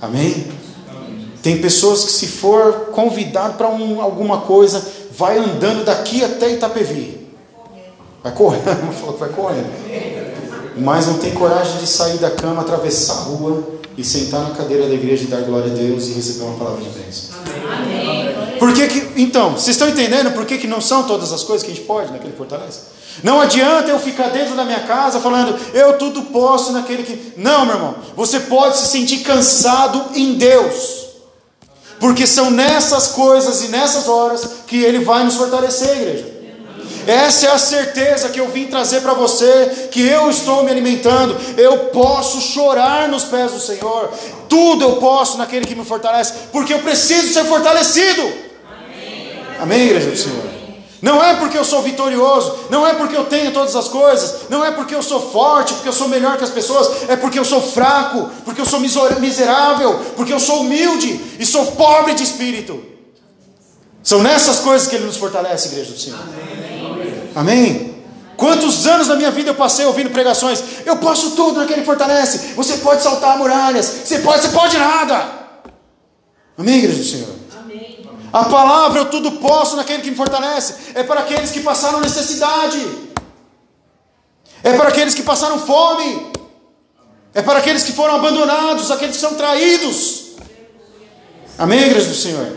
[0.00, 0.46] Amém?
[1.42, 4.82] Tem pessoas que, se for convidado para um, alguma coisa,
[5.20, 7.28] vai andando daqui até Itapevi.
[8.22, 9.70] Vai correndo, falou que vai correndo.
[10.78, 13.62] Mas não tem coragem de sair da cama, atravessar a rua
[13.98, 16.82] e sentar na cadeira da igreja e dar glória a Deus e receber uma palavra
[16.82, 17.34] de bênção.
[17.70, 18.58] Amém.
[18.58, 21.66] Por que que, então, vocês estão entendendo por que, que não são todas as coisas
[21.66, 22.80] que a gente pode naquele fortaleza?
[23.22, 27.34] Não adianta eu ficar dentro da minha casa falando, eu tudo posso naquele que.
[27.36, 27.94] Não, meu irmão.
[28.16, 30.99] Você pode se sentir cansado em Deus.
[32.00, 36.40] Porque são nessas coisas e nessas horas que Ele vai nos fortalecer, igreja.
[37.06, 41.36] Essa é a certeza que eu vim trazer para você, que eu estou me alimentando.
[41.56, 44.10] Eu posso chorar nos pés do Senhor.
[44.48, 48.22] Tudo eu posso naquele que me fortalece, porque eu preciso ser fortalecido.
[48.22, 50.49] Amém, Amém igreja do Senhor.
[51.02, 54.64] Não é porque eu sou vitorioso, não é porque eu tenho todas as coisas, não
[54.64, 57.44] é porque eu sou forte, porque eu sou melhor que as pessoas, é porque eu
[57.44, 62.82] sou fraco, porque eu sou miserável, porque eu sou humilde e sou pobre de espírito.
[64.02, 66.18] São nessas coisas que Ele nos fortalece, igreja do Senhor.
[66.20, 67.30] Amém?
[67.34, 67.90] Amém?
[68.36, 70.62] Quantos anos da minha vida eu passei ouvindo pregações?
[70.86, 72.54] Eu posso tudo naquele que fortalece.
[72.54, 75.28] Você pode saltar muralhas, você pode, você pode nada.
[76.56, 77.39] Amém, igreja do Senhor?
[78.32, 80.74] A palavra eu tudo posso naquele que me fortalece.
[80.94, 82.86] É para aqueles que passaram necessidade.
[84.62, 86.30] É para aqueles que passaram fome.
[87.34, 90.30] É para aqueles que foram abandonados, aqueles que são traídos.
[91.58, 92.56] Amém, igreja do Senhor?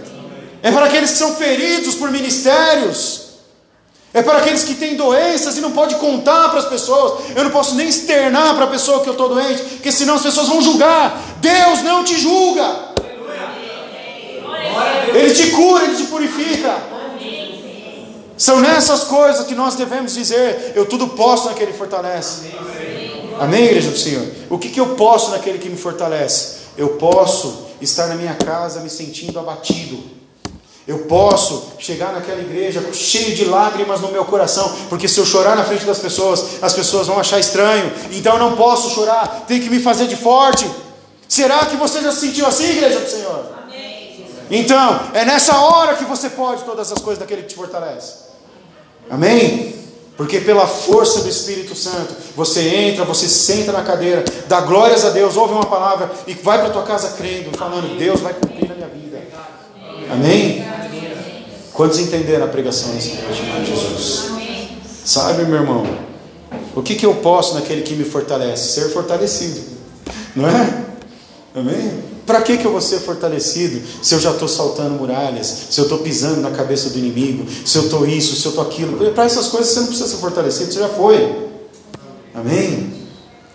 [0.61, 3.23] É para aqueles que são feridos por ministérios.
[4.13, 7.31] É para aqueles que têm doenças e não pode contar para as pessoas.
[7.35, 10.21] Eu não posso nem externar para a pessoa que eu estou doente, porque senão as
[10.21, 11.19] pessoas vão julgar.
[11.41, 12.92] Deus não te julga.
[15.13, 16.93] Ele te cura, Ele te purifica.
[18.37, 22.51] São nessas coisas que nós devemos dizer: Eu tudo posso naquele que fortalece.
[23.39, 24.27] Amém, igreja do Senhor?
[24.49, 26.63] O que, que eu posso naquele que me fortalece?
[26.77, 30.03] Eu posso estar na minha casa me sentindo abatido.
[30.85, 35.55] Eu posso chegar naquela igreja cheio de lágrimas no meu coração, porque se eu chorar
[35.55, 37.91] na frente das pessoas, as pessoas vão achar estranho.
[38.11, 40.69] Então eu não posso chorar, tem que me fazer de forte.
[41.27, 43.62] Será que você já se sentiu assim, igreja do Senhor?
[44.55, 48.13] Então, é nessa hora que você pode todas as coisas daquele que te fortalece.
[49.09, 49.73] Amém?
[50.15, 55.09] Porque pela força do Espírito Santo, você entra, você senta na cadeira, dá glórias a
[55.09, 58.75] Deus, ouve uma palavra e vai para tua casa crendo, falando: Deus vai cumprir na
[58.75, 59.23] minha vida.
[60.11, 60.63] Amém?
[61.73, 64.33] Quantos entenderam a pregação nesse de Jesus?
[65.03, 65.83] Sabe, meu irmão,
[66.75, 68.79] o que, que eu posso naquele que me fortalece?
[68.79, 69.63] Ser fortalecido,
[70.35, 70.83] não é?
[71.55, 72.12] Amém?
[72.25, 75.83] Para que, que eu vou ser fortalecido se eu já estou saltando muralhas, se eu
[75.83, 79.11] estou pisando na cabeça do inimigo, se eu estou isso, se eu estou aquilo?
[79.11, 81.49] Para essas coisas você não precisa ser fortalecido, você já foi.
[82.33, 82.93] Amém?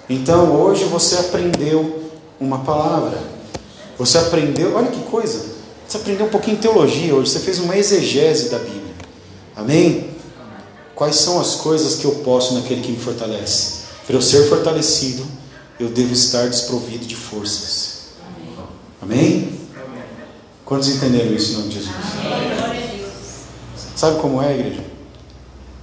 [0.09, 3.19] Então hoje você aprendeu uma palavra.
[3.99, 5.45] Você aprendeu, olha que coisa,
[5.87, 8.95] você aprendeu um pouquinho de teologia hoje, você fez uma exegese da Bíblia.
[9.57, 10.11] Amém?
[10.95, 13.79] Quais são as coisas que eu posso naquele que me fortalece?
[14.07, 15.25] Para eu ser fortalecido,
[15.81, 17.88] eu devo estar desprovido de forças.
[19.09, 19.59] Amém?
[20.67, 21.95] Quantos entenderam isso em nome de Jesus?
[23.97, 24.85] Sabe como é, igreja?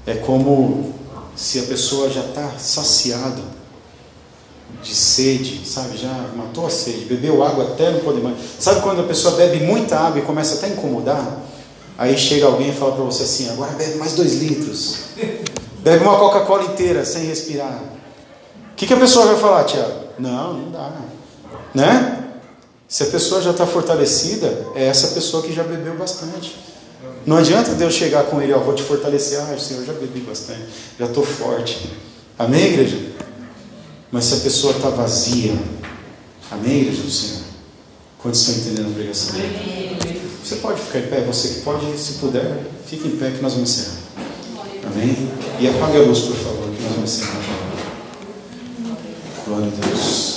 [0.05, 0.93] É como
[1.35, 3.41] se a pessoa já está saciada
[4.83, 5.97] de sede, sabe?
[5.97, 8.37] Já matou a sede, bebeu água até não poder mais.
[8.59, 11.41] Sabe quando a pessoa bebe muita água e começa até a incomodar?
[11.97, 14.97] Aí chega alguém e fala para você assim: agora bebe mais dois litros.
[15.79, 17.81] Bebe uma Coca-Cola inteira sem respirar.
[18.71, 19.93] O que, que a pessoa vai falar, Tiago?
[20.19, 20.91] Não, não dá.
[21.73, 22.24] Né?
[22.87, 26.55] Se a pessoa já está fortalecida, é essa pessoa que já bebeu bastante.
[27.25, 29.39] Não adianta Deus chegar com ele, ó, vou te fortalecer.
[29.39, 30.61] Ah, Senhor, já bebi bastante,
[30.99, 31.89] já estou forte.
[32.37, 32.99] Amém, igreja?
[34.11, 35.57] Mas se a pessoa está vazia,
[36.51, 37.41] amém, igreja do Senhor?
[38.19, 39.35] Quantos estão entendendo a pregação?
[40.43, 43.53] Você pode ficar em pé, você que pode, se puder, fique em pé que nós
[43.53, 43.97] vamos encerrar.
[44.85, 45.31] Amém?
[45.59, 47.41] E apague a luz, por favor, que nós vamos encerrar.
[49.47, 50.34] Glória a Deus.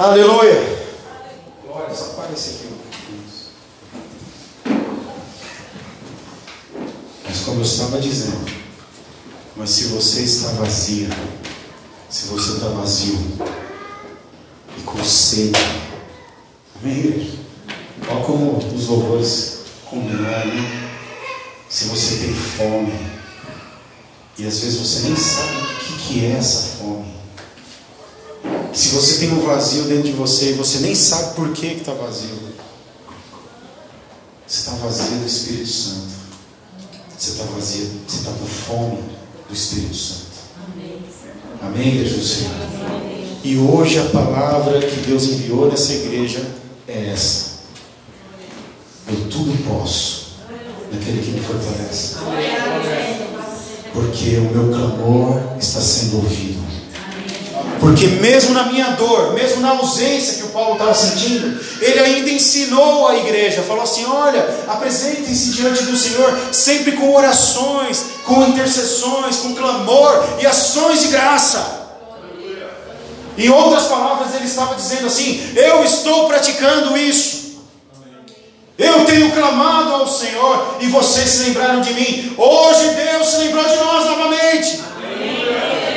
[0.00, 0.78] Aleluia.
[1.62, 2.70] Glória, só aparece aqui.
[7.22, 8.50] Mas como eu estava dizendo,
[9.54, 11.06] mas se você está vazia,
[12.08, 13.18] se você está vazio
[14.78, 15.52] e com sede,
[16.82, 17.38] amém?
[18.08, 20.90] Olha como os louvores combinaram, né?
[21.68, 22.98] Se você tem fome,
[24.38, 26.69] e às vezes você nem sabe o que, que é essa.
[28.72, 31.92] Se você tem um vazio dentro de você e você nem sabe por que está
[31.92, 32.50] vazio,
[34.46, 36.20] você está vazio do Espírito Santo.
[37.16, 39.02] Você está vazio, você está com fome
[39.48, 40.30] do Espírito Santo.
[41.62, 42.54] Amém, igreja do Senhor?
[43.42, 46.44] E hoje a palavra que Deus enviou nessa igreja
[46.86, 47.60] é essa.
[49.08, 50.36] Eu tudo posso
[50.92, 52.16] naquele que me fortalece.
[53.92, 56.79] Porque o meu clamor está sendo ouvido.
[57.80, 62.30] Porque mesmo na minha dor, mesmo na ausência que o Paulo estava sentindo, ele ainda
[62.30, 69.36] ensinou a igreja, falou assim: olha, apresentem-se diante do Senhor sempre com orações, com intercessões,
[69.36, 71.80] com clamor e ações de graça.
[73.38, 77.40] Em outras palavras, ele estava dizendo assim: eu estou praticando isso.
[78.76, 82.34] Eu tenho clamado ao Senhor e vocês se lembraram de mim.
[82.36, 84.80] Hoje Deus se lembrou de nós novamente.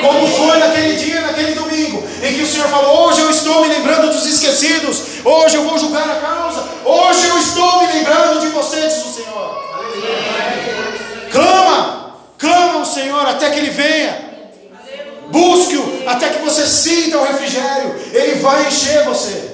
[0.04, 3.70] Como foi naquele dia, naquele domingo, em que o Senhor falou: Hoje eu estou me
[3.70, 8.48] lembrando dos esquecidos, hoje eu vou julgar a causa, hoje eu estou me lembrando de
[8.48, 9.64] vocês, diz o Senhor.
[11.32, 14.34] Clama, clama ao Senhor até que Ele venha.
[15.32, 19.52] Busque-o até que você sinta o refrigério, Ele vai encher você.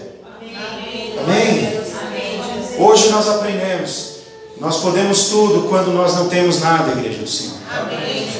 [1.21, 1.79] Amém?
[2.79, 4.19] Hoje nós aprendemos.
[4.59, 7.58] Nós podemos tudo quando nós não temos nada, igreja do Senhor.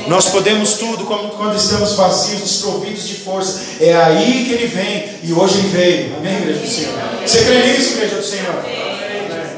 [0.07, 3.61] Nós podemos tudo quando estamos vazios, desprovidos de força.
[3.79, 5.05] É aí que Ele vem.
[5.23, 6.15] E hoje Ele veio.
[6.17, 6.93] Amém, igreja do Senhor?
[7.25, 8.65] Você crê nisso, igreja do Senhor?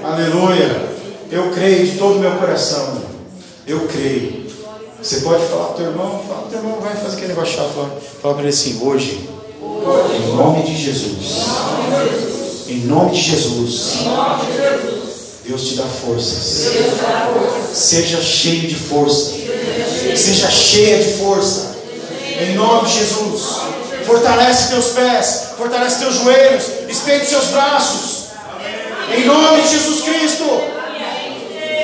[0.04, 0.92] Aleluia.
[1.32, 3.02] Eu creio de todo o meu coração.
[3.66, 4.42] Eu creio.
[5.02, 7.76] Você pode falar para o teu irmão, fala, teu irmão vai fazer aquele negócio chato
[7.78, 7.90] lá.
[8.22, 9.28] Fala para ele assim, hoje,
[9.62, 11.46] em nome de Jesus.
[12.68, 13.96] Em nome de Jesus.
[15.44, 16.72] Deus te dá forças.
[17.74, 19.32] Seja cheio de força.
[20.16, 21.76] Seja cheia de força.
[22.40, 23.62] Em nome de Jesus.
[24.06, 25.50] Fortalece teus pés.
[25.58, 26.64] Fortalece teus joelhos.
[26.90, 28.26] Estende seus braços.
[29.16, 30.46] Em nome de Jesus Cristo.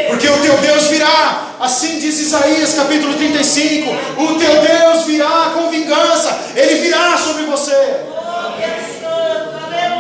[0.08, 1.44] Porque o teu Deus virá.
[1.60, 3.92] Assim diz Isaías capítulo 35.
[4.18, 6.38] O teu Deus virá com vingança.
[6.56, 8.08] Ele virá sobre você.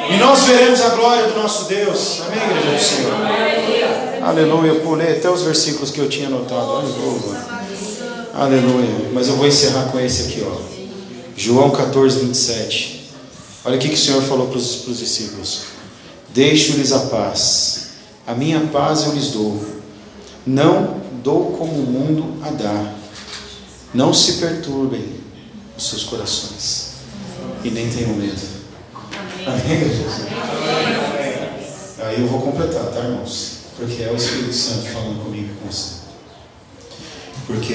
[0.10, 2.22] E nós veremos a glória do nosso Deus.
[2.26, 3.14] Amém, igreja do Senhor?
[4.24, 4.76] Aleluia.
[4.76, 6.78] Pulei até os versículos que eu tinha anotado.
[6.78, 7.58] Aleluia.
[9.14, 10.62] Mas eu vou encerrar com esse aqui, ó.
[11.36, 13.10] João 14, 27.
[13.66, 15.62] Olha o que, que o Senhor falou para os discípulos:
[16.30, 17.88] Deixo-lhes a paz,
[18.28, 19.60] a minha paz eu lhes dou.
[20.46, 22.96] Não dou como o mundo a dar.
[23.92, 25.04] Não se perturbem
[25.76, 26.92] os seus corações
[27.64, 28.40] e nem tenham medo.
[29.48, 30.28] Amém, Jesus?
[32.00, 33.58] Aí eu vou completar, tá, irmãos?
[33.78, 35.96] Porque é o Espírito Santo falando comigo e com você.
[37.48, 37.74] Porque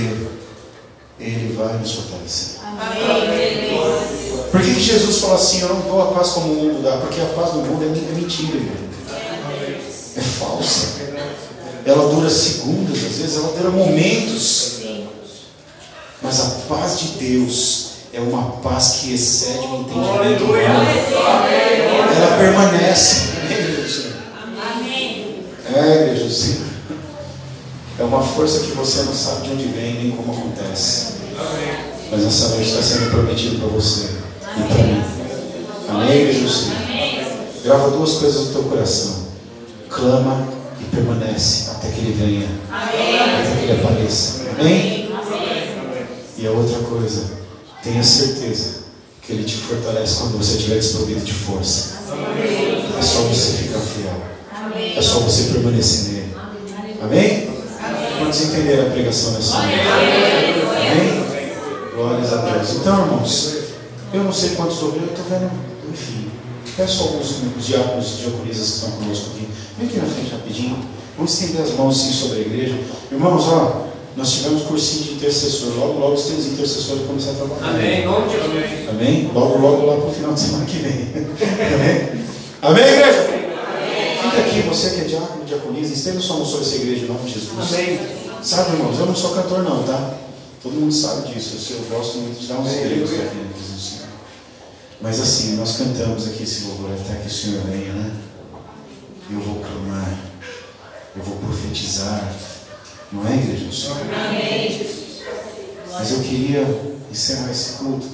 [1.22, 2.56] Ele vai nos fortalecer.
[2.66, 3.78] Amém.
[4.50, 6.96] Por que Jesus falou assim: Eu não dou a paz como o mundo dá?
[6.96, 8.76] Porque a paz do mundo é mentira, irmão.
[10.16, 11.00] É falsa.
[11.87, 14.80] Ela dura segundos, às vezes ela dura momentos.
[16.20, 20.87] Mas a paz de Deus é uma paz que excede o entendimento humano.
[22.16, 23.32] Ela permanece.
[24.76, 25.44] Amém.
[25.74, 26.71] É, igreja.
[28.02, 31.12] É uma força que você não sabe de onde vem nem como acontece.
[32.10, 34.08] Mas essa noite está sendo prometido para você
[34.56, 35.04] e para mim.
[35.88, 37.62] Amém, Senhor.
[37.62, 39.28] Grava duas coisas no teu coração.
[39.88, 40.48] Clama
[40.80, 42.48] e permanece até que ele venha.
[42.72, 44.42] Até que ele apareça.
[44.58, 45.08] Amém?
[46.38, 47.42] E a outra coisa
[47.82, 48.82] Tenha certeza
[49.20, 51.98] que Ele te fortalece quando você estiver desprovido de força.
[52.96, 54.96] É só você ficar fiel.
[54.96, 56.36] É só você permanecer nele.
[57.02, 57.62] Amém?
[58.22, 59.80] Quantos entenderam a pregação dessa noite?
[59.80, 61.52] Amém?
[61.92, 62.70] Glórias a Deus.
[62.76, 63.56] Então, irmãos,
[64.14, 65.50] eu não sei quantos ouviram, eu estou vendo,
[65.92, 66.30] enfim.
[66.76, 69.48] Peço alguns diáconos e diaconisas que estão conosco aqui.
[69.76, 70.78] Vem aqui na frente rapidinho.
[71.16, 72.78] Vamos estender as mãos sim sobre a igreja.
[73.11, 73.87] Irmãos, ó.
[74.16, 75.76] Nós tivemos cursinho de intercessor.
[75.76, 77.70] Logo, logo os teus intercessores vão começar a trabalhar.
[77.70, 78.04] Amém.
[78.04, 78.88] Nome de Jesus.
[78.88, 79.30] Amém?
[79.35, 81.08] Logo, logo lá para o final de semana que vem.
[81.74, 82.24] Amém?
[82.62, 83.26] Amém, igreja?
[83.26, 84.16] Amém.
[84.22, 87.24] Fica aqui, você que é diácono, diaconisa, estenda sua mão sobre essa igreja em nome
[87.24, 87.74] de Jesus.
[87.74, 88.00] Amém.
[88.42, 90.18] Sabe, irmãos, eu não sou cantor, não, tá?
[90.62, 91.74] Todo mundo sabe disso.
[91.74, 94.08] Eu gosto muito de dar uns segredos presença do Senhor.
[95.00, 98.16] Mas assim, nós cantamos aqui esse louvor até que o Senhor venha, né?
[99.30, 100.18] Eu vou clamar,
[101.16, 102.34] eu vou profetizar.
[103.12, 103.98] Não é, igreja do Senhor?
[103.98, 104.86] Amém.
[105.92, 108.06] Mas eu queria encerrar esse culto.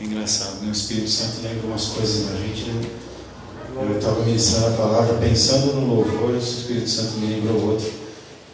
[0.00, 0.68] É engraçado, né?
[0.68, 2.90] O Espírito Santo lembra umas coisas na gente, né?
[3.80, 7.90] Eu estava ministrando a palavra, pensando no louvor, e o Espírito Santo me lembrou outro,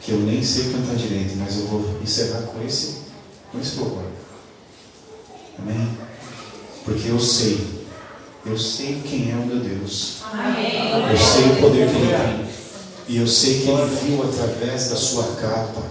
[0.01, 2.99] que eu nem sei cantar direito, mas eu vou encerrar com esse,
[3.51, 4.05] com esse louvor.
[5.59, 5.89] Amém?
[6.85, 7.67] Porque eu sei,
[8.45, 10.19] eu sei quem é o meu Deus.
[10.33, 10.93] Amém.
[11.11, 12.47] Eu sei o poder que ele tem.
[13.09, 15.83] E eu sei que Ele viu através da sua capa.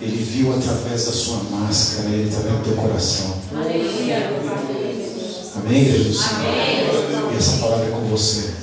[0.00, 2.08] Ele viu através da sua máscara.
[2.10, 3.34] Ele está vendo o teu coração.
[5.68, 7.30] Amém, do Senhor?
[7.30, 8.54] E essa palavra é com você.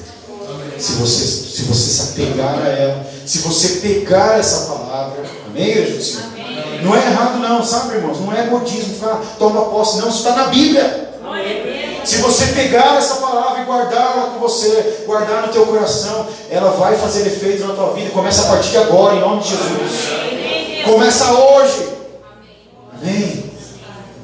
[0.80, 6.02] Se você, se você se apegar a ela, se você pegar essa palavra, amém, do
[6.02, 6.26] Senhor?
[6.82, 8.20] Não é errado, não, sabe, irmãos?
[8.20, 10.10] Não é modismo, ficar, toma posse, não.
[10.10, 11.12] Isso está na Bíblia.
[12.04, 16.98] Se você pegar essa palavra e guardar com você, guardar no teu coração, ela vai
[16.98, 18.10] fazer efeito na tua vida.
[18.10, 20.86] Começa a partir de agora, em nome de Jesus.
[20.86, 21.88] Começa hoje.
[23.00, 23.45] Amém.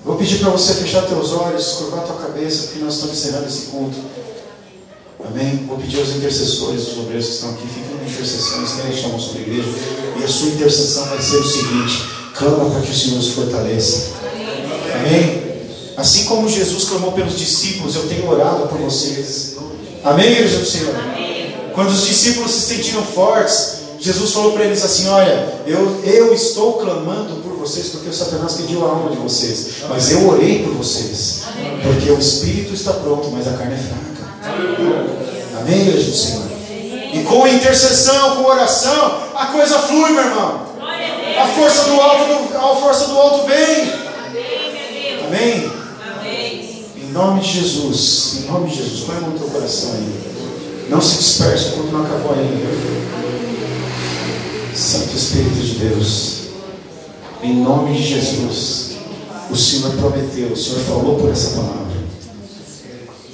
[0.04, 3.68] Vou pedir para você fechar teus olhos, curvar tua cabeça, porque nós estamos encerrando esse
[3.68, 3.98] culto.
[5.24, 5.66] Amém?
[5.68, 9.20] Vou pedir aos intercessores, os obreiros que estão aqui, fiquem na intercessão, estendem sua mão
[9.20, 9.70] sobre a igreja.
[10.20, 14.14] E a sua intercessão vai ser o seguinte: clama para que o Senhor os fortaleça.
[14.96, 15.42] Amém?
[15.98, 19.56] Assim como Jesus clamou pelos discípulos, eu tenho orado por vocês.
[20.04, 20.96] Amém, igreja do Senhor?
[21.76, 26.74] Quando os discípulos se sentiram fortes, Jesus falou para eles assim: Olha, eu, eu estou
[26.74, 30.74] clamando por vocês porque o Satanás pediu a alma de vocês, mas eu orei por
[30.74, 31.44] vocês,
[31.84, 34.12] porque o espírito está pronto, mas a carne é fraca.
[35.60, 36.44] Amém, igreja do Senhor?
[37.14, 40.66] E com intercessão, com oração, a coisa flui, meu irmão.
[41.40, 43.94] A força do alto, a força do alto vem.
[45.28, 45.72] Amém.
[46.98, 50.88] Em nome de Jesus, em nome de Jesus, põe a mão no teu coração aí.
[50.90, 53.31] Não se disperse, o culto não acabou ainda.
[54.76, 56.42] Santo Espírito de Deus,
[57.44, 58.92] em nome de Jesus,
[59.50, 61.92] o Senhor prometeu, o Senhor falou por essa palavra.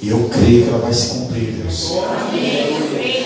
[0.00, 1.92] E eu creio que ela vai se cumprir, Deus.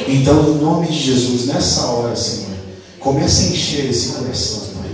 [0.08, 2.50] Então, em nome de Jesus, nessa hora, Senhor,
[2.98, 4.90] comece a encher esse coração, Pai.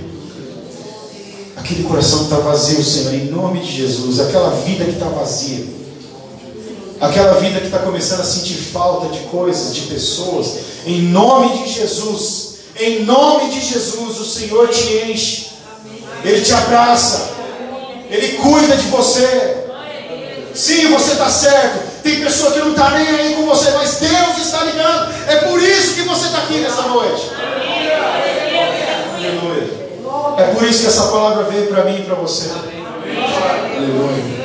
[1.57, 5.65] Aquele coração que está vazio, Senhor, em nome de Jesus, aquela vida que está vazia,
[7.01, 10.55] aquela vida que está começando a sentir falta de coisas, de pessoas,
[10.87, 12.48] em nome de Jesus.
[12.79, 15.49] Em nome de Jesus, o Senhor te enche,
[16.25, 17.31] Ele te abraça,
[18.11, 19.65] Ele cuida de você.
[20.55, 22.03] Sim, você está certo.
[22.03, 25.13] Tem pessoa que não está nem aí com você, mas Deus está ligando.
[25.29, 27.31] É por isso que você está aqui nessa noite.
[29.17, 29.79] Aleluia.
[30.39, 32.51] É por isso que essa palavra veio para mim e para você.
[33.77, 34.39] Aleluia.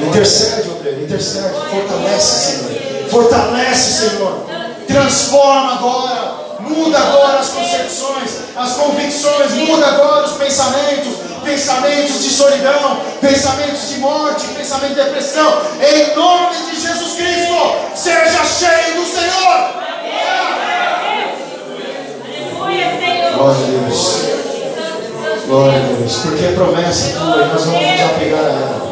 [0.00, 1.54] Intercede, obreiro, intercede.
[1.70, 3.10] Fortalece, Senhor.
[3.10, 4.46] Fortalece, Senhor.
[4.86, 6.23] Transforma agora.
[6.68, 13.98] Muda agora as concepções, as convicções, muda agora os pensamentos, pensamentos de solidão, pensamentos de
[13.98, 15.60] morte, pensamento de depressão.
[15.80, 17.54] Em nome de Jesus Cristo,
[17.94, 19.84] seja cheio do Senhor.
[23.34, 24.24] Glória a Deus.
[25.46, 26.16] Glória a Deus.
[26.16, 28.84] Porque é promessa tua e nós vamos nos apegar a ela.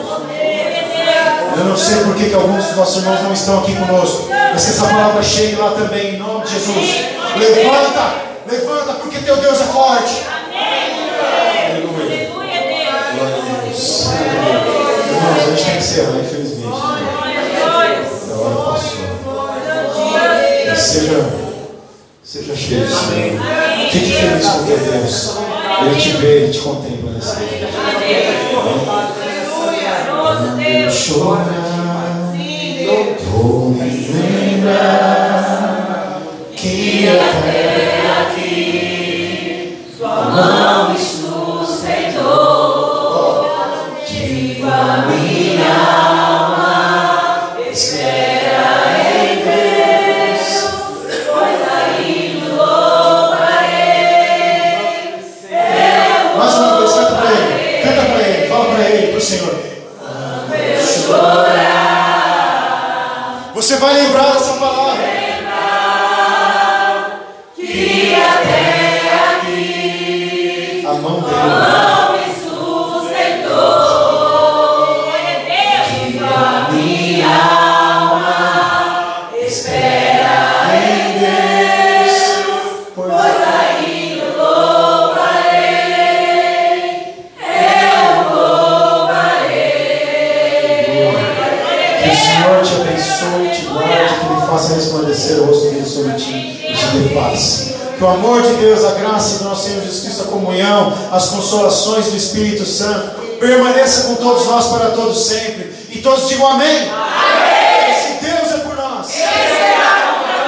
[1.57, 4.71] Eu não sei por que alguns dos nossos irmãos não estão aqui conosco, mas que
[4.71, 7.22] essa palavra chegue lá também, em nome de Jesus.
[7.37, 8.15] Levanta,
[8.47, 10.23] levanta, porque teu Deus é forte.
[11.71, 12.31] Aleluia.
[12.31, 14.07] Glória a Deus.
[15.09, 16.69] Irmãos, a gente tem que encerrar, infelizmente.
[16.69, 16.77] A
[18.35, 19.23] hora passou.
[20.77, 21.19] Seja,
[22.23, 23.41] seja cheio, Senhor.
[23.91, 25.37] Fique feliz com teu Deus.
[25.87, 27.69] Ele te vê, ele te contempla nessa vida.
[30.11, 32.33] Quando chorar,
[33.31, 35.32] vou me lembrar
[36.63, 37.92] que
[101.73, 105.73] consolações do Espírito Santo permaneça com todos nós para todos sempre.
[105.89, 106.91] E todos digam amém.
[107.95, 109.11] Se Deus é por nós, o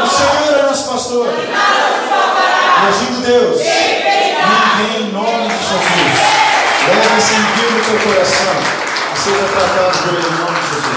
[0.07, 1.29] Senhor é nosso pastor.
[1.29, 6.21] E agindo Deus, ninguém em nome de Jesus.
[6.89, 8.55] Leve esse envio no teu coração.
[9.15, 10.85] E seja tratado por Ele em nome de Jesus.